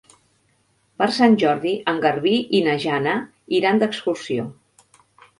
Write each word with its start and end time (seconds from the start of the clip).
Per 1.01 1.07
Sant 1.17 1.35
Jordi 1.43 1.73
en 1.91 1.99
Garbí 2.05 2.33
i 2.59 2.61
na 2.67 2.73
Jana 2.85 3.13
iran 3.59 3.83
d'excursió. 3.83 4.47